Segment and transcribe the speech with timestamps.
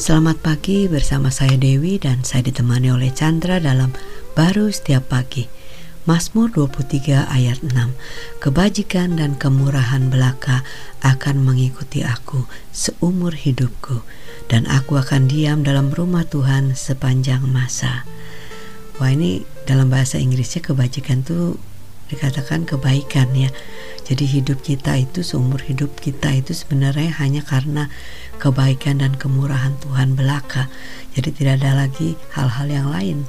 [0.00, 3.92] Selamat pagi bersama saya Dewi dan saya ditemani oleh Chandra dalam
[4.32, 5.44] Baru Setiap Pagi.
[6.08, 7.68] Mazmur 23 ayat 6
[8.40, 10.64] Kebajikan dan kemurahan belaka
[11.04, 14.00] akan mengikuti aku seumur hidupku
[14.48, 18.08] dan aku akan diam dalam rumah Tuhan sepanjang masa.
[18.96, 21.60] Wah ini dalam bahasa Inggrisnya kebajikan tuh
[22.08, 23.52] dikatakan kebaikan ya.
[24.08, 27.92] Jadi hidup kita itu seumur hidup kita itu sebenarnya hanya karena
[28.40, 30.72] kebaikan dan kemurahan Tuhan belaka.
[31.12, 33.28] Jadi tidak ada lagi hal-hal yang lain.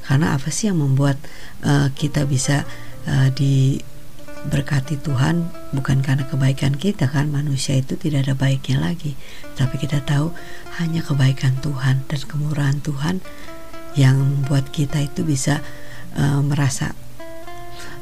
[0.00, 1.20] Karena apa sih yang membuat
[1.60, 2.64] uh, kita bisa
[3.04, 9.12] uh, diberkati Tuhan bukan karena kebaikan kita kan manusia itu tidak ada baiknya lagi.
[9.60, 10.32] Tapi kita tahu
[10.80, 13.20] hanya kebaikan Tuhan dan kemurahan Tuhan
[13.92, 15.60] yang membuat kita itu bisa
[16.16, 16.96] uh, merasa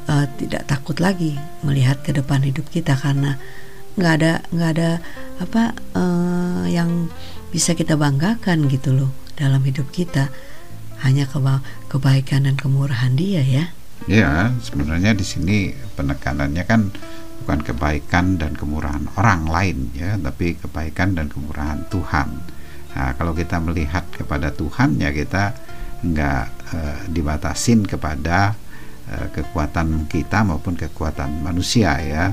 [0.09, 3.41] uh, tidak takut lagi melihat ke depan hidup kita karena
[3.95, 4.91] nggak ada nggak ada
[5.39, 5.63] apa
[5.95, 7.11] uh, yang
[7.55, 10.31] bisa kita banggakan gitu loh dalam hidup kita.
[11.05, 11.61] Hanya keba
[11.93, 13.65] kebaikan dan kemurahan dia ya.
[14.09, 16.93] Ya sebenarnya di sini penekanannya kan
[17.45, 22.29] bukan kebaikan dan kemurahan orang lain ya tapi kebaikan dan kemurahan Tuhan.
[22.95, 25.53] Nah kalau kita melihat kepada Tuhan ya kita
[26.05, 28.57] nggak uh, dibatasin kepada
[29.05, 32.33] Eh, kekuatan kita maupun kekuatan manusia ya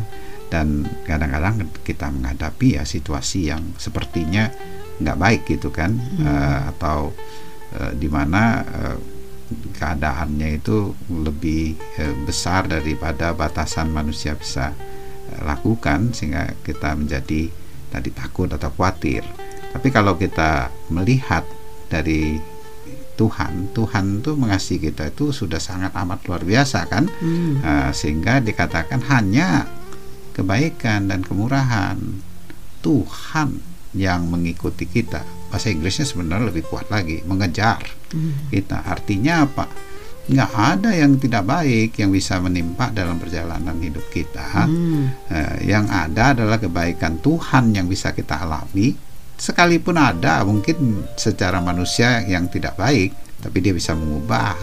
[0.51, 4.51] dan kadang-kadang kita menghadapi ya situasi yang sepertinya
[4.99, 6.27] nggak baik gitu kan hmm.
[6.27, 7.15] uh, atau
[7.79, 8.97] uh, di mana uh,
[9.79, 17.47] keadaannya itu lebih uh, besar daripada batasan manusia bisa uh, lakukan sehingga kita menjadi
[17.89, 19.23] tadi takut atau khawatir
[19.71, 21.47] tapi kalau kita melihat
[21.87, 22.35] dari
[23.15, 27.61] Tuhan, Tuhan tuh mengasihi kita itu sudah sangat amat luar biasa kan, hmm.
[27.61, 29.69] uh, sehingga dikatakan hanya
[30.31, 31.97] kebaikan dan kemurahan
[32.81, 33.61] Tuhan
[33.95, 35.23] yang mengikuti kita.
[35.51, 37.83] Bahasa Inggrisnya sebenarnya lebih kuat lagi, mengejar
[38.15, 38.49] hmm.
[38.49, 38.87] kita.
[38.87, 39.67] Artinya apa?
[40.31, 44.63] Nggak ada yang tidak baik yang bisa menimpa dalam perjalanan hidup kita.
[44.63, 45.11] Hmm.
[45.27, 52.21] Uh, yang ada adalah kebaikan Tuhan yang bisa kita alami sekalipun ada mungkin secara manusia
[52.29, 53.09] yang tidak baik
[53.41, 54.53] tapi dia bisa mengubah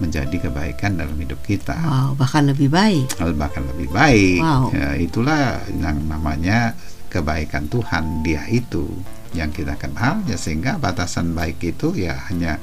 [0.00, 1.76] menjadi kebaikan dalam hidup kita.
[1.76, 3.12] Wow, bahkan lebih baik.
[3.20, 4.40] Bahkan lebih baik.
[4.40, 4.72] Wow.
[4.72, 6.74] Ya, itulah yang namanya
[7.12, 8.24] kebaikan Tuhan.
[8.24, 8.88] Dia itu
[9.36, 12.58] yang kita kenal ya sehingga batasan baik itu ya hanya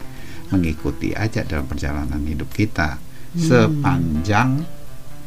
[0.51, 3.39] mengikuti aja dalam perjalanan hidup kita hmm.
[3.39, 4.65] sepanjang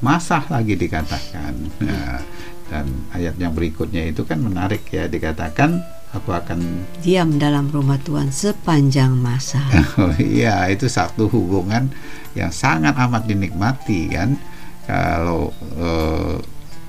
[0.03, 1.54] masa lagi dikatakan.
[1.81, 2.21] Ya,
[2.71, 8.34] dan ayat yang berikutnya itu kan menarik ya dikatakan aku akan diam dalam rumah Tuhan
[8.34, 9.62] sepanjang masa.
[10.03, 11.91] oh iya, itu satu hubungan
[12.34, 14.34] yang sangat amat dinikmati kan.
[14.91, 16.37] Kalau eh,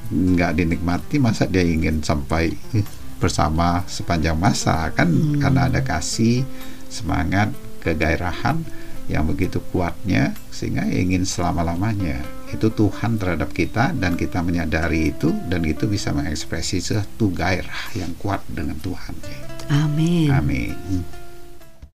[0.10, 2.50] nggak uh, dinikmati, masa dia ingin sampai
[3.22, 5.10] bersama sepanjang masa kan?
[5.10, 5.38] Hmm.
[5.38, 6.42] Karena ada kasih,
[6.90, 7.54] semangat,
[7.86, 8.81] kegairahan
[9.12, 12.24] yang begitu kuatnya sehingga ingin selama-lamanya
[12.56, 18.16] itu Tuhan terhadap kita dan kita menyadari itu dan itu bisa mengekspresi satu gairah yang
[18.16, 19.16] kuat dengan Tuhan.
[19.72, 20.32] Amin.
[20.32, 20.76] Amin.